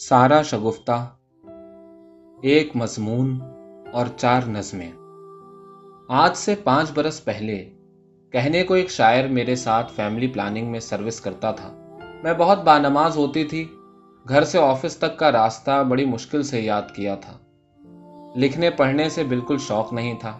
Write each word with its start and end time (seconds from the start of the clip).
سارا 0.00 0.42
شگفتہ، 0.42 1.08
ایک 2.42 2.76
مضمون 2.76 3.40
اور 3.92 4.06
چار 4.16 4.40
نظمیں۔ 4.48 4.92
آج 6.08 6.36
سے 6.36 6.54
پانچ 6.64 6.90
برس 6.94 7.24
پہلے 7.24 7.70
کہنے 8.32 8.62
کو 8.62 8.74
ایک 8.74 8.90
شاعر 8.90 9.28
میرے 9.28 9.54
ساتھ 9.54 9.92
فیملی 9.92 10.26
پلاننگ 10.26 10.66
میں 10.66 10.80
سروس 10.80 11.20
کرتا 11.20 11.52
تھا۔ 11.52 11.98
میں 12.22 12.34
بہت 12.38 12.64
بانماز 12.64 13.16
ہوتی 13.16 13.44
تھی، 13.44 13.66
گھر 14.28 14.44
سے 14.44 14.58
آفس 14.58 14.96
تک 14.96 15.18
کا 15.18 15.32
راستہ 15.32 15.84
بڑی 15.88 16.04
مشکل 16.04 16.42
سے 16.42 16.60
یاد 16.60 16.94
کیا 16.96 17.14
تھا۔ 17.14 17.32
لکھنے 18.36 18.70
پڑھنے 18.70 19.08
سے 19.08 19.24
بالکل 19.24 19.58
شوق 19.58 19.92
نہیں 19.92 20.14
تھا۔ 20.20 20.38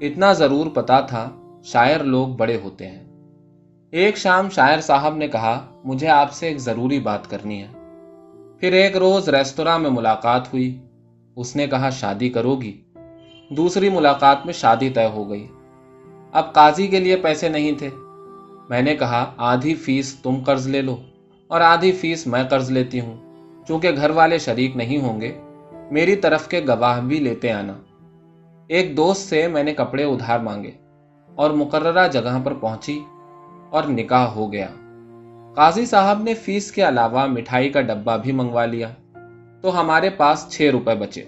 اتنا 0.00 0.32
ضرور 0.32 0.66
پتا 0.66 1.00
تھا 1.00 1.30
شاعر 1.64 2.00
لوگ 2.00 2.28
بڑے 2.28 2.58
ہوتے 2.64 2.86
ہیں۔ 2.86 3.04
ایک 3.90 4.16
شام 4.16 4.50
شاعر 4.50 4.80
صاحب 4.80 5.16
نے 5.16 5.28
کہا، 5.28 5.66
مجھے 5.84 6.08
آپ 6.08 6.32
سے 6.32 6.46
ایک 6.46 6.58
ضروری 6.58 7.00
بات 7.00 7.30
کرنی 7.30 7.62
ہے۔ 7.62 7.68
پھر 8.60 8.72
ایک 8.72 8.96
روز 8.96 9.28
ریستوراں 9.28 9.78
میں 9.78 9.90
ملاقات 9.90 10.52
ہوئی۔ 10.52 10.78
اس 11.36 11.56
نے 11.56 11.66
کہا، 11.66 11.90
شادی 11.90 12.28
کرو 12.28 12.56
گی۔ 12.56 12.80
دوسری 13.50 13.88
ملاقات 13.88 14.36
میں 14.44 14.52
شادی 14.52 14.90
طے 14.90 15.08
ہو 15.08 15.30
گئی۔ 15.30 15.46
اب 16.32 16.52
قاضی 16.52 16.86
کے 16.86 17.00
لیے 17.00 17.16
پیسے 17.16 17.48
نہیں 17.48 17.72
تھے۔ 17.72 17.88
میں 18.68 18.82
نے 18.82 18.96
کہا، 18.96 19.32
آدھی 19.36 19.74
فیس 19.74 20.16
تم 20.22 20.34
قرض 20.46 20.66
لے 20.66 20.82
لو 20.82 20.96
اور 21.46 21.60
آدھی 21.60 21.92
فیس 21.92 22.26
میں 22.26 22.44
قرض 22.44 22.70
لیتی 22.70 23.00
ہوں۔ 23.00 23.16
چونکہ 23.68 23.90
گھر 23.96 24.10
والے 24.10 24.38
شریک 24.38 24.76
نہیں 24.76 24.98
ہوں 24.98 25.20
گے، 25.20 25.32
میری 25.90 26.16
طرف 26.16 26.48
کے 26.48 26.60
گواہ 26.68 27.00
بھی 27.00 27.18
لیتے 27.18 27.52
آنا۔ 27.52 27.72
ایک 28.68 28.96
دوست 28.96 29.28
سے 29.28 29.48
میں 29.48 29.62
نے 29.62 29.74
کپڑے 29.74 30.04
ادھار 30.04 30.38
مانگے 30.38 30.70
اور 31.34 31.50
مقررہ 31.50 32.08
جگہ 32.08 32.38
پر 32.44 32.54
پہنچی 32.54 33.00
اور 33.70 33.82
نکاح 33.84 34.26
ہو 34.26 34.52
گیا۔ 34.52 34.68
قاضی 35.56 35.86
صاحب 35.86 36.22
نے 36.22 36.34
فیس 36.34 36.72
کے 36.72 36.88
علاوہ 36.88 37.26
مٹھائی 37.26 37.68
کا 37.68 37.80
ڈبہ 37.80 38.16
بھی 38.16 38.32
منگوا 38.32 38.64
لیا۔ 38.64 38.88
تو 39.62 39.80
ہمارے 39.80 40.10
پاس 40.10 40.46
چھ 40.50 40.68
روپے 40.72 40.94
بچے۔ 40.94 41.24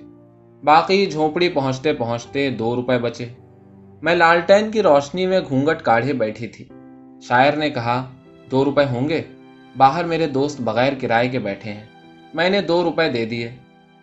باقی 0.65 1.07
جھونپڑی 1.07 1.49
پہنچتے 1.49 1.93
پہنچتے 1.93 2.51
دو 2.51 2.77
روپے 2.77 2.99
بچے۔ 2.99 3.27
میں 4.03 4.15
لالٹین 4.15 4.71
کی 4.71 4.83
روشنی 4.83 5.27
میں 5.27 5.41
گھونگٹ 5.49 5.83
کاڑھے 5.83 6.13
بیٹھی 6.13 6.47
تھی۔ 6.49 6.65
شاعر 7.23 7.53
نے 7.53 7.71
کہا، 7.71 8.05
دو 8.51 8.65
روپے 8.65 8.85
ہوں 8.85 9.09
گے؟ 9.09 9.23
باہر 9.77 10.05
میرے 10.05 10.27
دوست 10.27 10.61
بغیر 10.61 10.93
کرائے 11.01 11.29
کے 11.29 11.39
بیٹھے 11.39 11.73
ہیں۔ 11.73 11.85
میں 12.35 12.51
نے 12.51 12.61
دو 12.61 12.85
روپے 12.85 13.09
دے 13.09 13.25
دیے۔ 13.25 13.51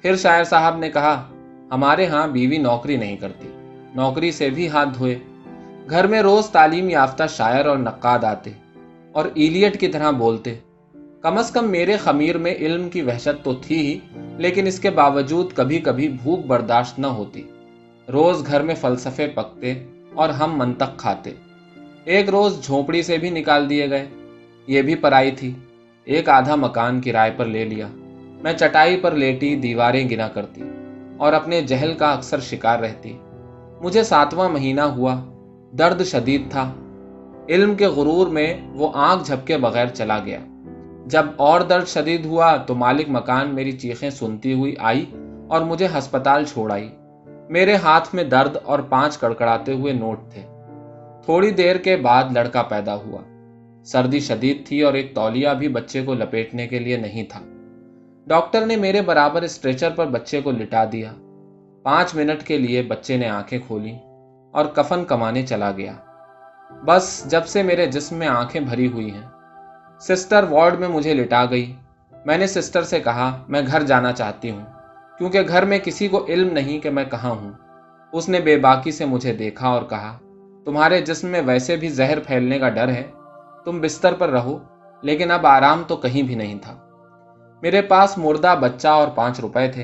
پھر 0.02 0.16
شاعر 0.16 0.44
صاحب 0.44 0.77
نے 0.77 0.89
کہا، 0.89 1.23
ہمارے 1.71 2.05
ہاں 2.05 2.27
بیوی 2.27 2.58
نوکری 2.58 2.97
نہیں 2.97 3.17
کرتی۔ 3.17 3.47
نوکری 3.95 4.31
سے 4.31 4.49
بھی 4.49 4.69
ہاتھ 4.69 4.89
دھوئے۔ 4.97 5.19
گھر 5.89 6.08
میں 6.08 6.21
روز 6.21 6.49
تعلیم 6.49 6.89
یافتہ 6.89 7.23
شاعر 7.30 7.66
اور 7.66 7.77
نقاد 7.77 8.23
آتے۔ 8.23 8.52
اور 9.16 9.25
ایلیٹ 9.33 9.80
کی 9.80 9.88
طرح 9.88 10.11
بولتے۔ 10.11 10.55
کم 11.21 11.38
از 11.38 11.52
کم 11.52 11.71
میرے 11.71 11.97
خمیر 11.97 12.38
میں 12.38 12.53
علم 12.53 12.89
کی 12.89 13.02
وحشت 13.02 13.44
تو 13.44 13.53
تھی 13.53 13.77
ہی، 13.77 13.99
لیکن 14.38 14.67
اس 14.67 14.80
کے 14.80 14.89
باوجود 14.89 15.53
کبھی 15.55 15.80
کبھی 15.80 16.09
بھوک 16.09 16.45
برداشت 16.45 16.99
نہ 16.99 17.08
ہوتی۔ 17.08 17.43
روز 18.13 18.47
گھر 18.47 18.61
میں 18.61 18.75
فلسفے 18.75 19.27
پکتے 19.27 19.73
اور 20.13 20.30
ہم 20.30 20.58
منطق 20.58 20.97
کھاتے۔ 20.97 21.30
ایک 22.05 22.30
روز 22.30 22.63
جھونپڑی 22.63 23.02
سے 23.02 23.17
بھی 23.17 23.30
نکال 23.30 23.69
دیے 23.69 23.89
گئے۔ 23.89 24.05
یہ 24.67 24.81
بھی 24.81 24.95
پرائی 24.95 25.31
تھی۔ 25.31 25.52
ایک 26.05 26.30
آدھا 26.30 26.55
مکان 26.55 27.02
کرائے 27.02 27.31
پر 27.38 27.45
لے 27.45 27.66
لیا۔ 27.66 27.88
میں 28.43 28.53
چٹائی 28.53 28.97
پر 28.97 29.11
لیٹی، 29.11 29.55
دیواریں 29.55 30.09
گنا 30.09 30.27
کرتی 30.27 30.61
اور 31.17 31.33
اپنے 31.33 31.61
جہل 31.61 31.93
کا 31.93 32.11
اکثر 32.11 32.39
شکار 32.39 32.80
رہتی۔ 32.80 33.17
مجھے 33.81 34.03
ساتواں 34.03 34.49
مہینہ 34.49 34.81
ہوا۔ 34.81 35.23
درد 35.77 36.03
شدید 36.03 36.41
تھا۔ 36.49 36.73
علم 37.49 37.75
کے 37.75 37.88
غرور 37.88 38.27
میں 38.27 38.53
وہ 38.73 38.91
آنکھ 38.93 39.23
جھپکے 39.23 39.57
بغیر 39.57 39.88
چلا 39.88 40.19
گیا۔ 40.19 40.39
جب 41.05 41.25
اور 41.38 41.61
درد 41.61 41.87
شدید 41.87 42.25
ہوا 42.25 42.57
تو 42.57 42.75
مالک 42.75 43.05
مکان 43.07 43.55
میری 43.55 43.71
چیخیں 43.71 44.09
سنتی 44.09 44.53
ہوئی 44.53 44.75
آئی 44.79 45.05
اور 45.47 45.61
مجھے 45.61 45.87
ہسپتال 45.97 46.45
چھوڑ 46.45 46.71
آئی۔ 46.71 46.89
میرے 47.49 47.75
ہاتھ 47.75 48.15
میں 48.15 48.23
درد 48.23 48.57
اور 48.63 48.79
پانچ 48.79 49.17
کڑکڑاتے 49.17 49.73
ہوئے 49.73 49.93
نوٹ 49.93 50.19
تھے۔ 50.29 50.41
تھوڑی 51.25 51.52
دیر 51.52 51.75
کے 51.75 51.95
بعد 51.95 52.23
لڑکا 52.33 52.64
پیدا 52.64 52.95
ہوا۔ 52.95 53.21
سردی 53.83 54.20
شدید 54.20 54.67
تھی 54.67 54.81
اور 54.81 54.93
ایک 54.93 55.15
تولیہ 55.15 55.49
بھی 55.49 55.67
بچے 55.67 56.02
کو 56.02 56.14
لپیٹنے 56.14 56.67
کے 56.67 56.80
لیے 56.80 56.97
نہیں 56.97 57.23
تھا۔ 57.23 57.39
ڈاکٹر 58.27 58.65
نے 58.65 58.75
میرے 58.75 59.02
برابر 59.02 59.41
اسٹریچر 59.41 59.89
پر 59.89 60.05
بچے 60.05 60.41
کو 60.41 60.52
لٹا 60.52 60.86
دیا۔ 60.91 61.11
پانچ 61.83 62.15
منٹ 62.15 62.43
کے 62.43 62.58
لیے 62.58 62.81
بچے 62.81 63.17
نے 63.17 63.30
آنکھیں 63.30 63.59
کھولی 63.67 63.93
اور 64.52 64.65
کفن 64.65 65.05
کمانے 65.05 65.45
چلا 65.45 65.71
گیا۔ 65.71 65.93
بس 66.83 67.23
جب 67.25 67.45
سے 67.45 67.63
میرے 67.63 67.86
جسم 67.86 68.15
میں 68.15 68.27
آنکھیں 68.27 68.61
بھری 68.61 68.87
ہوئی 68.87 69.11
ہیں، 69.11 69.27
سسٹر 69.99 70.43
وارڈ 70.49 70.80
میں 70.80 70.87
مجھے 70.87 71.13
لٹا 71.13 71.45
گئی۔ 71.45 71.73
میں 72.25 72.37
نے 72.37 72.47
سسٹر 72.47 72.83
سے 72.83 72.99
کہا، 72.99 73.43
میں 73.47 73.61
گھر 73.67 73.83
جانا 73.83 74.11
چاہتی 74.11 74.49
ہوں، 74.49 74.65
کیونکہ 75.17 75.41
گھر 75.47 75.65
میں 75.65 75.80
کسی 75.80 76.08
کو 76.08 76.25
علم 76.30 76.53
نہیں 76.53 76.80
کہ 76.80 76.89
میں 76.89 77.03
کہاں 77.03 77.31
ہوں۔ 77.31 77.52
اس 78.11 78.30
نے 78.30 78.39
بے 78.39 78.58
باکی 78.58 78.91
سے 78.91 79.05
مجھے 79.05 79.33
دیکھا 79.33 79.67
اور 79.67 79.83
کہا، 79.83 80.17
تمہارے 80.65 81.02
جسم 81.02 81.27
میں 81.27 81.41
ویسے 81.45 81.75
بھی 81.75 81.89
زہر 81.89 82.19
پھیلنے 82.19 82.59
کا 82.59 82.69
ڈر 82.69 82.87
ہے، 82.87 83.03
تم 83.65 83.81
بستر 83.81 84.14
پر 84.14 84.30
رہو، 84.30 84.58
لیکن 85.02 85.31
اب 85.31 85.47
آرام 85.47 85.83
تو 85.87 85.95
کہیں 85.95 86.21
بھی 86.21 86.35
نہیں 86.35 86.59
تھا۔ 86.61 86.77
میرے 87.61 87.81
پاس 87.81 88.17
مردہ 88.17 88.55
بچہ 88.61 88.87
اور 88.87 89.08
پانچ 89.08 89.39
روپے 89.39 89.67
تھے۔ 89.67 89.83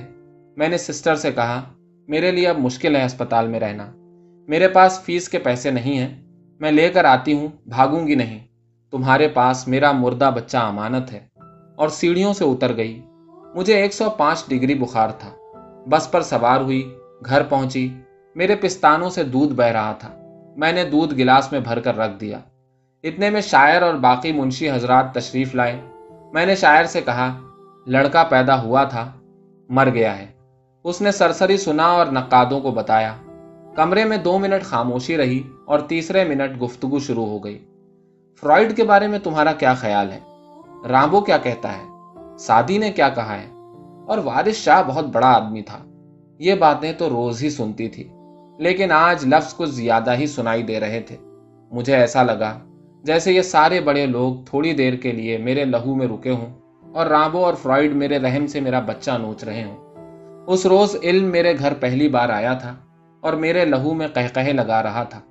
میں 0.57 0.68
نے 0.68 0.78
سسٹر 0.78 1.16
سے 1.16 1.31
کہا، 1.31 1.62
میرے 2.07 2.31
لیے 2.31 2.47
اب 2.47 2.59
مشکل 2.59 2.96
ہے 2.96 3.06
اسپتال 3.06 3.47
میں 3.47 3.59
رہنا۔ 3.59 3.91
میرے 4.47 4.68
پاس 4.68 5.01
فیس 5.01 5.30
کے 5.30 5.40
پیسے 5.40 5.72
نہیں 5.72 5.97
ہیں۔ 5.97 6.31
میں 6.62 6.72
لے 6.72 6.90
کر 6.90 7.06
آتی 7.06 7.34
ہوں، 7.34 7.48
بھاگوں 7.66 8.08
گی 8.08 8.16
نہیں۔ 8.16 8.40
تمہارے 8.92 9.28
پاس 9.28 9.68
میرا 9.68 9.92
مردہ 9.92 10.32
بچہ 10.36 10.58
امانت 10.58 11.14
ہے۔ 11.14 11.20
اور 11.76 11.90
سیڑھیوں 11.90 12.34
سے 12.34 12.46
اتر 12.46 12.76
گئی۔ 12.76 13.02
مجھے 13.56 13.76
ایک 13.76 13.94
سو 13.94 14.10
پانچ 14.10 14.48
ڈگری 14.48 14.74
بخار 14.74 15.10
تھا۔ 15.10 15.30
بس 15.90 16.12
پر 16.12 16.22
سوار 16.22 16.62
ہوئی، 16.62 16.96
گھر 17.26 17.44
پہنچی۔ 17.44 17.94
میرے 18.36 18.56
پستانوں 18.56 19.10
سے 19.10 19.24
دودھ 19.24 19.54
بہ 19.54 19.64
رہا 19.64 19.92
تھا۔ 19.92 20.10
میں 20.58 20.72
نے 20.72 20.84
دودھ 20.84 21.16
گلاس 21.16 21.52
میں 21.52 21.60
بھر 21.60 21.80
کر 21.80 21.98
رکھ 21.98 22.20
دیا۔ 22.20 22.40
اتنے 23.04 23.30
میں 23.30 23.42
شاعر 23.42 23.82
اور 23.82 23.94
باقی 23.94 24.32
منشی 24.32 24.72
حضرات 24.72 25.14
تشریف 25.14 25.56
لائے۔ 25.56 25.82
میں 26.34 26.46
نے 26.46 26.56
شاعر 26.56 26.84
سے 26.84 27.02
کہا، 27.02 27.40
لڑکا 27.88 28.24
پیدا 28.24 28.62
ہوا 28.62 28.84
تھا، 28.84 29.12
مر 29.70 29.90
گیا 29.94 30.18
ہے۔ 30.18 30.28
اس 30.84 31.02
نے 31.02 31.12
سرسری 31.12 31.58
سنا 31.58 31.86
اور 31.86 32.06
نقادوں 32.06 32.60
کو 32.60 32.72
بتایا۔ 32.72 33.14
کمرے 33.76 34.06
میں 34.06 34.18
دو 34.18 34.40
منٹ 34.40 34.64
خاموشی 34.64 35.18
رہی 35.18 35.44
اور 35.66 35.80
تیسرے 35.80 36.24
منٹ 36.24 36.62
گفتگو 36.62 37.00
شروع 37.00 37.26
ہو 37.26 37.44
گئی۔ 37.44 37.59
فرائڈ 38.42 38.76
کے 38.76 38.84
بارے 38.84 39.08
میں 39.08 39.20
تمہارا 39.20 39.52
کیا 39.54 39.74
خیال 39.74 40.12
ہے؟ 40.12 40.20
رامبو 40.90 41.22
کیا 41.22 41.38
کہتا 41.38 41.78
ہے؟ 41.78 41.84
سادی 42.40 42.78
نے 42.78 42.92
کیا 42.92 43.10
کہا 43.10 43.38
ہے؟ 43.38 43.46
اور 44.08 44.18
وارث 44.18 44.56
شاہ 44.56 44.84
بہت 44.88 45.06
بڑا 45.06 45.28
آدمی 45.28 45.62
تھا۔ 45.62 45.78
یہ 46.40 46.56
باتیں 46.56 46.94
تو 46.94 47.10
روز 47.10 47.44
ہی 47.44 47.50
سنتی 47.50 47.88
تھی، 47.90 48.10
لیکن 48.58 48.92
آج 48.92 49.26
لفظ 49.28 49.56
کچھ 49.56 49.70
زیادہ 49.70 50.18
ہی 50.18 50.28
سنائی 50.28 50.64
دے 50.64 50.80
رہے 50.80 51.00
تھے۔ 51.00 51.16
مجھے 51.72 51.96
ایسا 51.96 52.24
لگا 52.24 52.60
جیسے 53.04 53.34
یہ 53.34 53.42
سارے 53.42 53.81
بڑے 53.81 54.06
لوگ 54.06 54.36
تھوڑی 54.46 54.74
دیر 54.74 54.94
کے 54.94 55.12
لیے 55.12 55.38
میرے 55.38 55.66
لہو 55.66 55.96
میں 55.96 56.08
رکے 56.08 56.30
ہوں 56.30 56.54
اور 56.94 57.06
رامبو 57.06 57.46
اور 57.46 57.54
فرائڈ 57.54 57.96
میرے 57.96 58.18
رحم 58.20 58.48
سے 58.48 58.60
میرا 58.60 58.80
بچہ 58.80 59.12
نوچ 59.12 59.44
رہے 59.44 59.64
ہوں۔ 59.64 59.78
اس 60.48 60.66
روز 60.66 60.96
علم 61.04 61.26
میرے 61.26 61.60
گھر 61.60 61.74
پہلی 61.74 62.10
بار 62.10 62.30
آیا 62.30 62.54
تھا۔ 62.54 62.76
اور 63.22 63.34
میرے 63.34 63.66
لہو 63.66 63.94
میں 63.94 64.08
کہہ 64.08 64.40
لگا 64.40 64.84
رہا 64.84 65.04
تھا۔ 65.04 65.22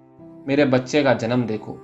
میرے 0.47 0.65
بچے 0.65 1.03
کا 1.03 1.12
جنم 1.12 1.41
دیکھو۔ 1.41 1.77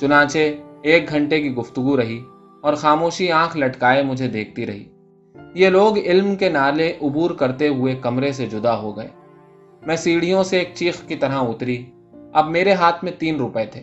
چنانچہ 0.00 0.38
ایک 0.82 1.08
گھنٹے 1.08 1.42
کی 1.42 1.54
گفتگو 1.54 1.96
رہی 1.96 2.24
اور 2.62 2.74
خاموشی 2.74 3.32
آنکھ 3.32 3.56
لٹکائے 3.56 4.02
مجھے 4.02 4.28
دیکھتی 4.28 4.66
رہی۔ 4.66 4.84
یہ 5.54 5.68
لوگ 5.68 5.98
علم 5.98 6.36
کے 6.36 6.48
نالے 6.48 6.92
عبور 7.02 7.30
کرتے 7.30 7.68
ہوئے 7.68 7.94
کمرے 7.94 8.32
سے 8.32 8.46
جدا 8.46 8.76
ہو 8.76 8.96
گئے۔ 8.96 9.08
میں 9.86 9.96
سیڑھیوں 9.96 10.42
سے 10.42 10.58
ایک 10.58 10.70
چیخ 10.74 11.08
کی 11.08 11.16
طرح 11.16 11.34
اتری۔ 11.34 11.84
اب 12.32 12.50
میرے 12.50 12.72
ہاتھ 12.72 13.04
میں 13.04 13.12
تین 13.18 13.36
روپے 13.36 13.64
تھے۔ 13.64 13.82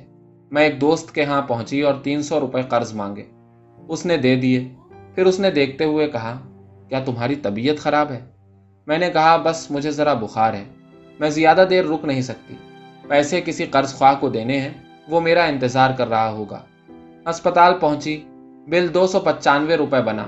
میں 0.52 0.64
ایک 0.64 0.82
دوست 0.82 1.16
کے 1.16 1.24
ہاں 1.24 1.42
پہنچی 1.42 1.82
اور 1.82 1.94
تین 2.04 2.22
سو 2.22 2.40
روپے 2.40 2.62
قرض 2.62 2.94
مانگے۔ 2.94 3.24
اس 3.88 4.06
نے 4.06 4.18
دے 4.18 4.36
دیے۔ 4.36 4.70
پھر 5.16 5.26
اس 5.26 5.40
نے 5.40 5.52
دیکھتے 5.52 5.84
ہوئے 5.84 6.08
کہا، 6.08 6.40
کیا 6.90 7.00
تمہاری 7.00 7.36
طبیعت 7.36 7.78
خراب 7.78 8.12
ہے؟ 8.12 8.20
میں 8.88 8.98
نے 8.98 9.10
کہا، 9.10 9.38
بس 9.38 9.72
مجھے 9.72 9.92
ذرا 9.92 10.14
بخار 10.14 10.54
ہے۔ 10.54 10.64
میں 11.20 11.30
زیادہ 11.30 11.66
دیر 11.70 11.86
رک 11.86 12.06
نہیں 12.06 12.22
سکتی۔ 12.22 12.56
پیسے 13.08 13.42
کسی 13.46 13.66
قرض 13.66 13.94
خواہ 13.94 14.14
کو 14.20 14.30
دینے 14.30 14.60
ہیں، 14.60 14.74
وہ 15.08 15.22
میرا 15.22 15.44
انتظار 15.44 15.90
کر 15.98 16.08
رہا 16.08 16.30
ہوگا۔ 16.30 16.60
اسپتال 17.26 17.74
پہنچی، 17.80 18.24
بل 18.68 18.88
دو 18.94 19.08
سو 19.08 19.20
پچانوے 19.20 19.76
روپے 19.76 20.02
بنا۔ 20.02 20.26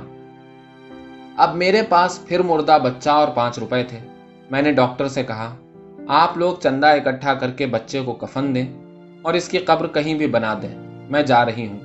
اب 1.37 1.55
میرے 1.55 1.81
پاس 1.89 2.19
پھر 2.27 2.41
مردہ 2.41 2.77
بچہ 2.83 3.09
اور 3.09 3.27
پانچ 3.27 3.59
روپے 3.59 3.83
تھے۔ 3.83 3.99
میں 4.51 4.61
نے 4.61 4.71
ڈاکٹر 4.71 5.07
سے 5.07 5.23
کہا، 5.23 5.55
آپ 6.07 6.37
لوگ 6.37 6.55
چندہ 6.63 6.87
اکٹھا 6.87 7.33
کر 7.33 7.51
کے 7.51 7.65
بچے 7.65 8.01
کو 8.01 8.13
کفن 8.13 8.55
دیں 8.55 8.65
اور 9.21 9.33
اس 9.33 9.49
کی 9.49 9.57
قبر 9.57 9.87
کہیں 9.87 10.13
بھی 10.13 10.27
بنا 10.27 10.59
دیں۔ 10.61 10.75
میں 11.09 11.23
جا 11.23 11.45
رہی 11.45 11.67
ہوں۔ 11.67 11.79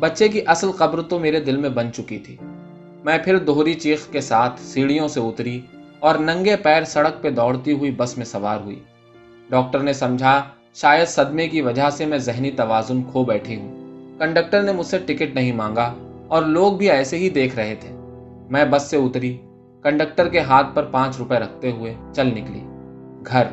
بچے 0.00 0.28
کی 0.28 0.40
اصل 0.46 0.72
قبر 0.72 1.02
تو 1.02 1.18
میرے 1.18 1.40
دل 1.40 1.56
میں 1.56 1.70
بن 1.70 1.92
چکی 1.92 2.18
تھی۔ 2.18 2.36
میں 3.04 3.18
پھر 3.18 3.38
دوہری 3.38 3.74
چیخ 3.74 4.06
کے 4.12 4.20
ساتھ 4.20 4.60
سیڑھیوں 4.60 5.08
سے 5.08 5.20
اتری۔ 5.20 5.60
اور 6.00 6.14
ننگے 6.14 6.56
پیر 6.56 6.84
سڑک 6.84 7.22
پہ 7.22 7.30
دوڑتی 7.30 7.72
ہوئی 7.72 7.90
بس 7.90 8.18
میں 8.18 8.26
سوار 8.26 8.60
ہوئی۔ 8.60 8.80
ڈاکٹر 9.50 9.78
نے 9.78 9.92
سمجھا، 9.92 10.42
شاید 10.74 11.08
صدمے 11.08 11.48
کی 11.48 11.60
وجہ 11.60 11.90
سے 11.90 12.06
میں 12.06 12.18
ذہنی 12.18 12.50
توازن 12.50 13.02
کھو 13.02 13.24
بیٹھی 13.24 13.56
ہوں۔ 13.56 13.80
کنڈکٹر 14.18 14.62
نے 14.62 14.72
مجھ 14.72 14.86
سے 14.86 14.98
ٹکٹ 14.98 15.34
نہیں 15.34 15.52
مانگا 15.52 15.94
اور 16.28 16.42
لوگ 16.42 16.72
بھی 16.72 16.90
ایسے 16.90 17.18
ہی 17.18 17.30
دیکھ 17.30 17.56
رہے 17.56 17.74
تھے۔ 17.80 17.88
میں 18.50 18.64
بس 18.64 18.82
سے 18.82 18.96
اتری۔ 18.96 19.36
کنڈکٹر 19.82 20.28
کے 20.28 20.40
ہاتھ 20.40 20.66
پر 20.74 20.82
پانچ 20.84 21.16
روپے 21.18 21.34
رکھتے 21.34 21.70
ہوئے 21.70 21.94
چل 22.12 22.26
نکلی۔ 22.26 22.60
گھر۔ 23.26 23.44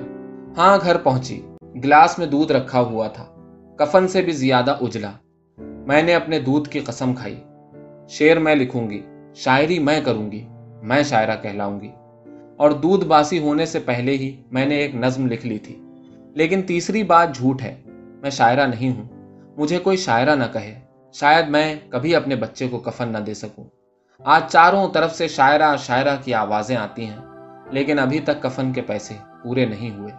ہاں 0.57 0.77
گھر 0.81 0.97
پہنچی۔ 0.97 1.41
گلاس 1.75 2.19
میں 2.19 2.27
دودھ 2.27 2.51
رکھا 2.51 2.79
ہوا 2.79 3.07
تھا۔ 3.07 3.25
کفن 3.77 4.07
سے 4.07 4.21
بھی 4.21 4.31
زیادہ 4.31 4.75
اجلا۔ 4.81 5.11
میں 5.57 6.01
نے 6.01 6.15
اپنے 6.15 6.39
دودھ 6.39 6.69
کی 6.69 6.79
قسم 6.79 7.13
کھائی۔ 7.13 7.43
شیر 8.09 8.39
میں 8.39 8.55
لکھوں 8.55 8.89
گی، 8.89 9.01
شاعری 9.35 9.79
میں 9.79 10.01
کروں 10.01 10.31
گی، 10.31 10.47
میں 10.83 11.03
شاعرہ 11.03 11.35
کہلاؤں 11.41 11.81
گی۔ 11.81 11.91
اور 12.57 12.71
دودھ 12.71 13.05
باسی 13.05 13.39
ہونے 13.39 13.65
سے 13.65 13.79
پہلے 13.79 14.11
ہی 14.11 14.43
میں 14.51 14.65
نے 14.65 14.75
ایک 14.75 14.95
نظم 14.95 15.27
لکھ 15.27 15.45
لی 15.45 15.57
تھی۔ 15.57 15.81
لیکن 16.35 16.61
تیسری 16.61 17.03
بات 17.03 17.35
جھوٹ 17.35 17.61
ہے، 17.61 17.81
میں 18.21 18.29
شاعرہ 18.29 18.67
نہیں 18.67 18.97
ہوں۔ 18.97 19.07
مجھے 19.57 19.79
کوئی 19.79 19.97
شاعرہ 19.97 20.35
نہ 20.35 20.43
کہے۔ 20.53 20.79
شاید 21.13 21.47
میں 21.47 21.75
کبھی 21.89 22.15
اپنے 22.15 22.35
بچے 22.35 22.67
کو 22.67 22.79
کفن 22.79 23.09
نہ 23.09 23.17
دے 23.17 23.33
سکوں۔ 23.33 23.63
آج 24.19 24.51
چاروں 24.51 24.87
طرف 24.93 25.15
سے 25.15 25.27
شاعرہ 25.27 25.77
شاعرہ 25.77 26.15
کی 26.23 26.33
آوازیں 26.33 26.75
آتی 26.75 27.05
ہیں، 27.05 27.17
لیکن 27.71 27.99
ابھی 27.99 28.19
تک 28.19 28.41
کفن 28.41 28.73
کے 28.73 28.81
پیسے 28.81 29.13
پورے 29.43 29.65
نہیں 29.65 29.97
ہوئے۔ 29.97 30.11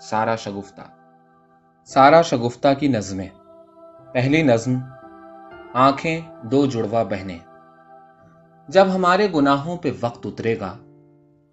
سارا 0.00 0.36
شگفتہ۔ 0.36 0.82
سارا 1.84 2.22
شگفتہ 2.22 2.68
کی 2.78 2.88
نظمیں۔ 2.88 3.28
پہلی 4.12 4.42
نظم، 4.42 4.74
آنکھیں 5.74 6.20
دو 6.42 6.66
جڑوا 6.66 7.02
بہنیں۔ 7.02 7.38
جب 8.68 8.86
ہمارے 8.94 9.28
گناہوں 9.34 9.76
پہ 9.76 9.90
وقت 10.00 10.26
اترے 10.26 10.60
گا 10.60 10.76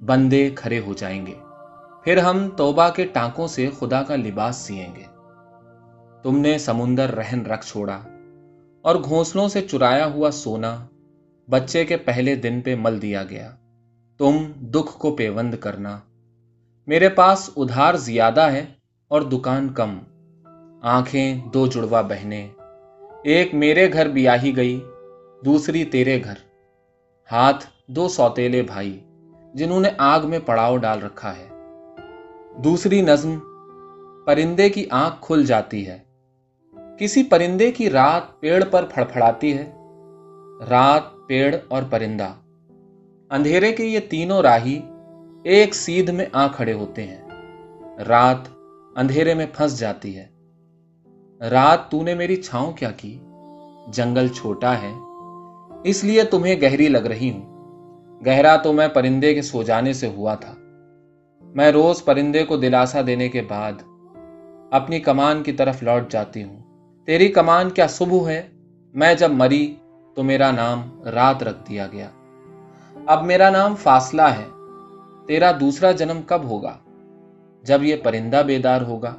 بندے 0.05 0.49
کھڑے 0.55 0.79
ہو 0.79 0.93
جائیں 0.93 1.25
گے۔ 1.25 1.33
پھر 2.03 2.17
ہم 2.17 2.49
توبہ 2.57 2.89
کے 2.89 3.05
ٹانکوں 3.05 3.47
سے 3.47 3.69
خدا 3.79 4.03
کا 4.03 4.15
لباس 4.15 4.55
سیئیں 4.55 4.95
گے۔ 4.95 5.03
تم 6.23 6.37
نے 6.37 6.57
سمندر 6.57 7.15
رہن 7.15 7.45
رکھ 7.45 7.65
چھوڑا 7.65 7.99
اور 8.81 8.95
گھونسلوں 8.95 9.47
سے 9.47 9.61
چرایا 9.61 10.05
ہوا 10.05 10.31
سونا 10.31 10.85
بچے 11.49 11.85
کے 11.85 11.97
پہلے 11.97 12.35
دن 12.35 12.61
پہ 12.61 12.75
مل 12.79 13.01
دیا 13.01 13.23
گیا۔ 13.23 13.51
تم 14.17 14.51
دکھ 14.61 14.99
کو 14.99 15.15
پیوند 15.15 15.53
کرنا۔ 15.53 15.99
میرے 16.87 17.09
پاس 17.09 17.49
ادھار 17.57 17.93
زیادہ 17.93 18.41
ہے 18.41 18.65
اور 19.07 19.21
دکان 19.21 19.69
کم۔ 19.69 19.99
آنکھیں 20.81 21.49
دو 21.53 21.67
جڑوا 21.67 22.01
بہنے۔ 22.01 22.49
ایک 23.23 23.53
میرے 23.53 23.93
گھر 23.93 24.07
بیاہی 24.07 24.55
گئی، 24.55 24.83
دوسری 25.45 25.85
تیرے 25.85 26.23
گھر۔ 26.23 26.33
ہاتھ 27.31 27.65
دو 27.87 28.07
سوتےلے 28.07 28.61
بھائی۔ 28.61 28.99
جنہوں 29.55 29.79
نے 29.79 29.89
آگ 29.97 30.19
میں 30.23 30.39
پڑاؤ 30.45 30.77
ڈال 30.77 31.03
رکھا 31.03 31.33
ہے۔ 31.37 31.47
دوسری 32.57 33.01
نظم، 33.01 33.39
پرندے 34.25 34.69
کی 34.69 34.85
آنکھ 34.89 35.15
کھل 35.21 35.45
جاتی 35.45 35.87
ہے۔ 35.87 35.97
کسی 36.99 37.23
پرندے 37.23 37.71
کی 37.71 37.89
رات 37.89 38.39
پیڑ 38.39 38.65
پر 38.65 38.85
پھڑپڑاتی 38.93 39.57
ہے۔ 39.57 39.73
رات، 40.69 41.01
پیڑ 41.27 41.55
اور 41.67 41.83
پرندہ۔ 41.89 42.27
اندھیرے 43.29 43.71
کے 43.71 43.85
یہ 43.85 43.99
تینوں 44.09 44.41
راہی 44.41 44.81
ایک 45.43 45.75
سیدھ 45.75 46.11
میں 46.11 46.25
آ 46.31 46.47
کھڑے 46.47 46.73
ہوتے 46.73 47.03
ہیں۔ 47.03 47.29
رات 48.07 48.47
اندھیرے 48.95 49.33
میں 49.33 49.45
پھنس 49.53 49.79
جاتی 49.79 50.17
ہے۔ 50.17 50.27
رات، 51.49 51.91
تو 51.91 52.03
نے 52.03 52.13
میری 52.13 52.35
چھاؤں 52.35 52.73
کیا 52.73 52.91
کی؟ 52.91 53.19
جنگل 53.87 54.27
چھوٹا 54.27 54.73
ہے۔ 54.81 54.93
اس 55.83 56.03
لیے 56.03 56.23
تمہیں 56.23 56.61
گہری 56.61 56.87
لگ 56.87 56.97
رہی 56.97 57.31
ہوں۔ 57.31 57.54
گہرا 58.25 58.55
تو 58.55 58.73
میں 58.73 58.87
پرندے 58.87 59.33
کے 59.33 59.41
سو 59.41 59.63
جانے 59.63 59.93
سے 59.93 60.07
ہوا 60.07 60.35
تھا۔ 60.35 60.53
میں 61.41 61.71
روز 61.71 62.05
پرندے 62.05 62.45
کو 62.45 62.57
دلاسا 62.57 63.01
دینے 63.07 63.29
کے 63.29 63.41
بعد 63.41 63.73
اپنی 64.71 64.99
کمان 64.99 65.43
کی 65.43 65.51
طرف 65.51 65.83
لوٹ 65.83 66.11
جاتی 66.11 66.43
ہوں۔ 66.43 66.59
تیری 67.05 67.27
کمان 67.27 67.69
کیا 67.69 67.87
صبح 67.87 68.29
ہے؟ 68.29 68.47
میں 68.93 69.13
جب 69.13 69.31
مری 69.31 69.75
تو 70.15 70.23
میرا 70.23 70.51
نام 70.51 71.03
رات 71.03 71.43
رکھ 71.43 71.69
دیا 71.69 71.87
گیا۔ 71.91 72.09
اب 73.05 73.25
میرا 73.25 73.49
نام 73.49 73.75
فاصلہ 73.75 74.21
ہے۔ 74.21 74.45
تیرا 75.27 75.51
دوسرا 75.59 75.91
جنم 75.91 76.21
کب 76.25 76.43
ہوگا؟ 76.43 76.77
جب 77.63 77.83
یہ 77.83 77.95
پرندہ 78.03 78.43
بیدار 78.45 78.81
ہوگا۔ 78.81 79.15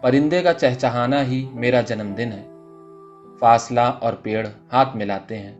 پرندے 0.00 0.42
کا 0.42 0.52
چہچہانا 0.52 1.22
ہی 1.22 1.48
میرا 1.52 1.80
جنم 1.80 2.14
دن 2.14 2.32
ہے۔ 2.32 2.46
فاصلہ 3.38 3.80
اور 3.80 4.12
پیڑ 4.12 4.46
ہاتھ 4.72 4.96
ملاتے 4.96 5.38
ہیں 5.38 5.56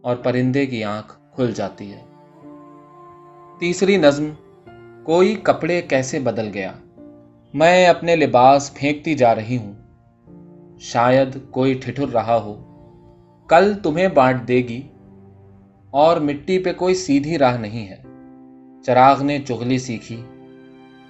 اور 0.00 0.16
پرندے 0.16 0.66
کی 0.66 0.84
آنکھ 0.84 1.19
کھل 1.34 1.52
جاتی 1.52 1.92
ہے۔ 1.92 2.00
تیسری 3.58 3.96
نظم، 3.96 4.30
کوئی 5.04 5.34
کپڑے 5.34 5.82
کیسے 5.82 6.18
بدل 6.18 6.50
گیا؟ 6.54 6.72
میں 7.54 7.86
اپنے 7.86 8.16
لباس 8.16 8.74
پھینکتی 8.74 9.14
جا 9.14 9.34
رہی 9.34 9.58
ہوں۔ 9.58 9.74
شاید 10.78 11.38
کوئی 11.50 11.74
ٹھٹر 11.74 12.08
رہا 12.08 12.36
ہو۔ 12.36 12.66
کل 13.48 13.74
تمہیں 13.82 14.08
بانٹ 14.08 14.48
دے 14.48 14.56
گی 14.56 14.88
اور 15.90 16.16
مٹی 16.16 16.58
پہ 16.58 16.72
کوئی 16.72 16.94
سیدھی 16.94 17.38
راہ 17.38 17.56
نہیں 17.56 17.88
ہے۔ 17.88 18.02
چراغ 18.86 19.22
نے 19.22 19.38
چغلی 19.38 19.78
سیکھی 19.78 20.22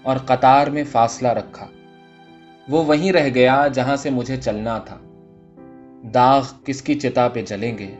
اور 0.02 0.16
قطار 0.16 0.66
میں 0.66 0.84
فاصلہ 0.84 1.28
رکھا۔ 1.28 1.66
وہ 2.68 2.84
وہیں 2.84 3.12
رہ 3.12 3.28
گیا 3.34 3.68
جہاں 3.68 3.96
سے 3.96 4.10
مجھے 4.10 4.36
چلنا 4.36 4.78
تھا۔ 4.78 4.98
داغ 6.14 6.42
کس 6.64 6.82
کی 6.82 6.94
چتا 6.94 7.28
پہ 7.28 7.42
جلیں 7.42 7.78
گے؟ 7.78 7.94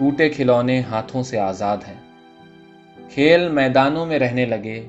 ٹوٹے 0.00 0.28
کھلونے 0.28 0.80
ہاتھوں 0.80 1.22
سے 1.22 1.38
آزاد 1.38 1.76
ہیں۔ 1.88 2.00
کھیل 3.10 3.48
میدانوں 3.48 4.06
میں 4.06 4.18
رہنے 4.18 4.44
لگے، 4.44 4.86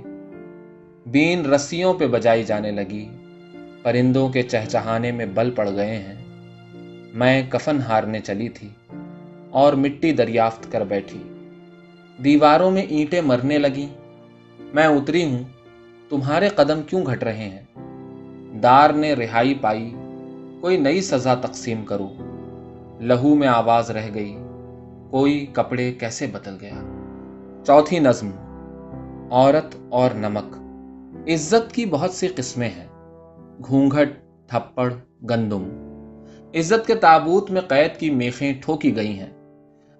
بین 1.05 1.45
رسیوں 1.45 1.93
پہ 1.93 2.07
بجائی 2.07 2.43
جانے 2.43 2.71
لگی، 2.71 3.09
پرندوں 3.83 4.29
کے 4.29 4.41
چہچہانے 4.41 5.11
میں 5.11 5.25
بل 5.25 5.51
پڑ 5.51 5.69
گئے 5.75 5.97
ہیں۔ 5.97 6.15
میں 7.13 7.41
کفن 7.49 7.79
ہارنے 7.87 8.19
چلی 8.19 8.49
تھی 8.49 8.69
اور 9.49 9.73
مٹی 9.73 10.11
دریافت 10.11 10.71
کر 10.71 10.83
بیٹھی۔ 10.83 11.23
دیواروں 12.23 12.71
میں 12.71 12.81
اینٹیں 12.81 13.21
مرنے 13.21 13.57
لگی 13.57 13.87
میں 14.73 14.87
اتری 14.87 15.23
ہوں، 15.23 15.43
تمہارے 16.09 16.49
قدم 16.49 16.81
کیوں 16.87 17.05
گھٹ 17.05 17.23
رہے 17.23 17.49
ہیں؟ 17.49 17.61
دار 18.59 18.89
نے 18.89 19.13
رہائی 19.13 19.53
پائی، 19.53 19.93
کوئی 20.61 20.77
نئی 20.77 21.01
سزا 21.01 21.35
تقسیم 21.35 21.85
کرو۔ 21.85 22.09
لہو 22.99 23.35
میں 23.35 23.47
آواز 23.47 23.91
رہ 23.91 24.09
گئی۔ 24.13 24.37
کوئی 25.11 25.45
کپڑے 25.53 25.93
کیسے 25.93 26.27
بدل 26.27 26.57
گیا؟ 26.61 26.75
چوتھی 27.67 27.99
نظم، 27.99 28.29
عورت 29.31 29.75
اور 29.89 30.09
نمک۔ 30.15 30.55
عزت 31.29 31.73
کی 31.73 31.85
بہت 31.85 32.11
سی 32.11 32.27
قسمیں 32.27 32.69
ہیں۔ 32.69 32.87
گھونگھٹ، 33.67 34.09
تھپڑ، 34.47 34.93
گندم۔ 35.29 35.63
عزت 36.55 36.87
کے 36.87 36.95
تابوت 36.95 37.51
میں 37.51 37.61
قید 37.61 37.99
کی 37.99 38.09
میخیں 38.09 38.53
ٹھوکی 38.61 38.95
گئی 38.95 39.19
ہیں۔ 39.19 39.57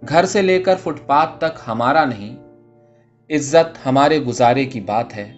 گھر 0.10 0.26
سے 0.26 0.42
لے 0.42 0.64
کر 0.64 0.76
فٹ 0.76 1.08
پاتھ 1.08 1.38
تک 1.38 1.60
ہمارا 1.68 2.06
نہیں۔ 2.06 2.38
عزت 3.30 3.86
ہمارے 3.86 4.20
گزارے 4.20 4.66
کی 4.66 4.82
بات 4.82 5.18
ہے۔ 5.18 5.34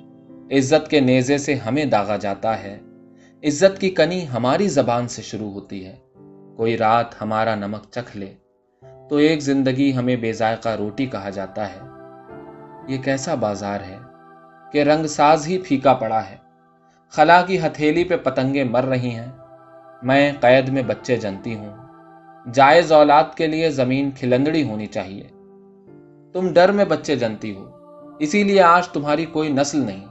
عزت 0.52 0.90
کے 0.90 1.00
نیزے 1.00 1.38
سے 1.38 1.56
ہمیں 1.56 1.86
داغا 1.86 2.18
جاتا 2.18 2.64
ہے۔ 2.64 2.80
عزت 3.44 3.82
کی 3.82 3.90
کنی 3.90 4.28
ہماری 4.28 4.68
زبان 4.68 5.08
سے 5.08 5.22
شروع 5.22 5.52
ہوتی 5.52 5.86
ہے۔ 5.86 5.96
کوئی 6.58 6.78
رات 6.78 7.22
ہمارا 7.22 7.56
نمک 7.56 7.92
چکھ 7.92 8.18
لے۔ 8.18 8.34
تو 9.10 9.16
ایک 9.16 9.40
زندگی 9.40 9.96
ہمیں 9.96 10.16
بے 10.16 10.34
ذائقہ 10.34 10.70
روٹی 10.70 11.06
کہا 11.06 11.30
جاتا 11.30 11.70
ہے۔ 11.70 11.80
یہ 12.88 12.98
کیسا 12.98 13.36
بازار 13.36 13.80
ہے 13.80 13.98
کہ 14.72 14.84
رنگ 14.84 15.08
ساز 15.08 15.48
ہی 15.48 15.58
پھیکا 15.58 15.94
پڑا 15.94 16.22
ہے۔ 16.30 16.36
خلا 17.10 17.42
کی 17.42 17.60
ہتھیلی 17.60 18.04
پہ 18.04 18.18
پتنگیں 18.18 18.64
مر 18.64 18.84
رہی 18.84 19.10
ہیں۔ 19.10 19.26
میں 20.04 20.32
قید 20.40 20.70
میں 20.70 20.84
بچے 20.84 21.18
جنتی 21.18 21.56
ہوں۔ 21.56 21.70
جائز 22.54 22.92
اولاد 22.92 23.24
کے 23.38 23.48
لیے 23.48 23.70
زمین 23.70 24.12
کھلندڑی 24.12 24.64
ہونی 24.64 24.86
چاہیے۔ 24.86 25.24
تم 26.34 26.54
ڈر 26.54 26.72
میں 26.72 26.86
بچے 26.86 27.16
جنتی 27.16 27.56
ہو۔ 27.56 27.70
اسی 28.20 28.44
لیے 28.44 28.62
آج 28.62 28.88
تمہاری 28.88 29.26
کوئی 29.26 29.52
نسل 29.52 29.80
نہیں۔ 29.80 30.06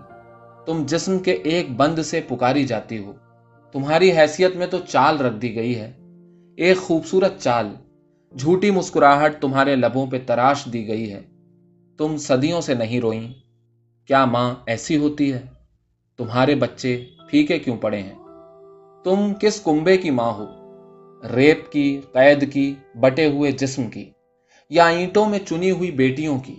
تم 0.66 0.82
جسم 0.87 1.18
کے 1.18 1.32
ایک 1.32 1.70
بند 1.76 1.99
سے 1.99 2.20
پکاری 2.28 2.64
جاتی 2.64 2.99
ہو۔ 2.99 3.12
تمہاری 3.72 4.18
حیثیت 4.18 4.56
میں 4.56 4.66
تو 4.66 4.78
چال 4.78 5.20
رکھ 5.20 5.37
دی 5.37 5.54
گئی 5.54 5.80
ہے۔ 5.80 5.92
ایک 6.56 6.76
خوبصورت 6.76 7.38
چال۔ 7.38 7.75
جھوٹی 8.39 8.71
مسکراہٹ 8.71 9.41
تمہارے 9.41 9.77
لبوں 9.77 10.07
پہ 10.07 10.19
تراش 10.27 10.69
دی 10.73 10.89
گئی 10.89 11.12
ہے۔ 11.12 11.23
تم 11.99 12.17
صدیوں 12.17 12.61
سے 12.61 12.75
نہیں 12.75 13.01
روئیں۔ 13.01 13.33
کیا 14.07 14.25
ماں 14.25 14.55
ایسی 14.67 14.97
ہوتی 14.97 15.33
ہے؟ 15.33 15.43
تمہارے 16.17 16.55
بچے 16.55 17.05
پھیکے 17.29 17.59
کیوں 17.59 17.77
پڑے 17.77 18.03
ہیں؟ 18.03 18.15
تم 19.05 19.33
کس 19.41 19.61
کنبے 19.61 19.97
کی 19.97 20.11
ماں 20.11 20.33
ہو؟ 20.33 20.47
ریت 21.37 21.73
کی، 21.73 22.01
قید 22.12 22.53
کی، 22.53 22.75
بٹے 22.95 23.27
ہوئے 23.27 23.53
جسم 23.53 23.91
کی، 23.91 24.11
یا 24.71 24.87
اینٹوں 24.87 25.29
میں 25.29 25.39
چنی 25.39 25.71
ہوئی 25.71 25.91
بیٹیوں 25.91 26.41
کی؟ 26.41 26.57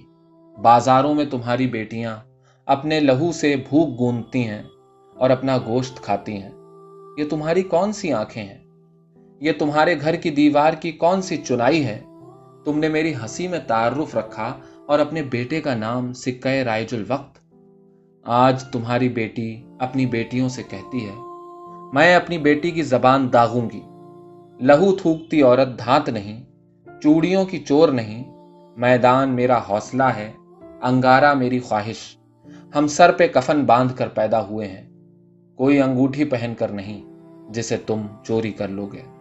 بازاروں 0.62 1.13
میں 1.13 1.25
تمہاری 1.25 1.68
بیٹیاں 1.68 2.18
اپنے 2.65 3.00
لہو 3.00 3.32
سے 3.32 3.56
بھوک 3.70 4.00
گونتی 4.00 4.48
ہیں 4.48 4.63
اور 5.15 5.30
اپنا 5.30 5.58
گوشت 5.58 6.01
کھاتی 6.01 6.34
ہیں۔ 6.34 6.51
یہ 7.18 7.24
تمہاری 7.30 7.63
کون 7.63 7.94
سی 7.94 8.13
آنکھیں 8.13 8.44
ہیں؟ 8.44 8.73
یہ 9.43 9.51
تمہارے 9.59 10.01
گھر 10.01 10.15
کی 10.15 10.29
دیوار 10.29 10.73
کی 10.73 10.91
کون 10.91 11.21
سی 11.21 11.38
چنائی 11.38 11.85
ہے؟ 11.85 12.00
تم 12.65 12.79
نے 12.79 12.88
میری 12.88 13.15
ہنسی 13.15 13.47
میں 13.47 13.59
تعارف 13.67 14.15
رکھا 14.15 14.57
اور 14.85 15.00
اپنے 15.00 15.21
بیٹے 15.21 15.62
کا 15.62 15.75
نام 15.75 16.13
سکہ 16.13 16.47
رائج 16.47 16.93
الوقت۔ 16.93 17.39
آج 18.23 18.63
تمہاری 18.63 19.09
بیٹی 19.09 19.63
اپنی 19.79 20.05
بیٹیوں 20.05 20.50
سے 20.50 20.63
کہتی 20.63 21.09
ہے، 21.09 21.13
میں 21.93 22.15
اپنی 22.15 22.38
بیٹی 22.38 22.71
کی 22.71 22.81
زبان 22.81 23.33
داغوں 23.33 23.69
گی۔ 23.73 23.81
لہو 24.65 24.95
تھوکتی 24.95 25.41
عورت 25.41 25.77
دھات 25.77 26.09
نہیں، 26.09 26.43
چوڑیوں 27.01 27.45
کی 27.45 27.57
چور 27.57 27.89
نہیں، 27.89 28.23
میدان 28.77 29.29
میرا 29.29 29.59
حوصلہ 29.69 30.03
ہے 30.03 30.31
انگارا 30.81 31.33
میری 31.33 31.59
خواہش۔ 31.59 32.17
ہم 32.75 32.88
سر 32.88 33.12
پہ 33.12 33.27
کفن 33.27 33.65
باندھ 33.65 33.93
کر 33.97 34.07
پیدا 34.07 34.47
ہوئے 34.47 34.67
ہیں۔ 34.67 34.89
کوئی 35.55 35.81
انگوٹھی 35.81 36.23
پہن 36.23 36.53
کر 36.57 36.67
نہیں، 36.67 37.03
جسے 37.50 37.77
تم 37.77 38.01
چوری 38.23 38.51
کر 38.51 38.67
لو 38.67 38.85
گے۔ 38.85 39.12